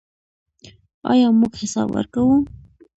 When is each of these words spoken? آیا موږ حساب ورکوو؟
آیا 1.11 1.27
موږ 1.39 1.51
حساب 1.61 1.87
ورکوو؟ 1.93 2.35